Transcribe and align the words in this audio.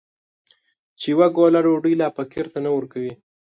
چې 0.99 1.05
يوه 1.13 1.27
ګوله 1.35 1.59
ډوډۍ 1.65 1.93
لا 2.01 2.07
فقير 2.17 2.45
ته 2.53 2.59
نه 2.65 2.69
ورکوي. 2.77 3.13